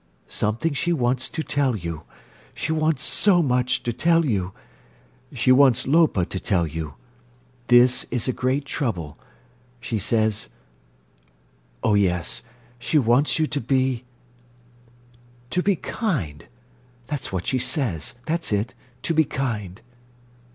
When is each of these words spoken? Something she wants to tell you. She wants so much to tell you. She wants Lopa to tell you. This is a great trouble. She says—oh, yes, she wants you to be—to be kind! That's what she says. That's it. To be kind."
Something 0.27 0.73
she 0.73 0.91
wants 0.91 1.29
to 1.29 1.43
tell 1.43 1.75
you. 1.75 2.05
She 2.55 2.71
wants 2.71 3.03
so 3.03 3.43
much 3.43 3.83
to 3.83 3.93
tell 3.93 4.25
you. 4.25 4.51
She 5.31 5.51
wants 5.51 5.85
Lopa 5.85 6.25
to 6.25 6.39
tell 6.39 6.65
you. 6.65 6.95
This 7.67 8.05
is 8.09 8.27
a 8.27 8.33
great 8.33 8.65
trouble. 8.65 9.19
She 9.79 9.99
says—oh, 9.99 11.93
yes, 11.93 12.41
she 12.79 12.97
wants 12.97 13.37
you 13.37 13.45
to 13.45 13.61
be—to 13.61 15.61
be 15.61 15.75
kind! 15.75 16.47
That's 17.05 17.31
what 17.31 17.45
she 17.45 17.59
says. 17.59 18.15
That's 18.25 18.51
it. 18.51 18.73
To 19.03 19.13
be 19.13 19.23
kind." 19.23 19.81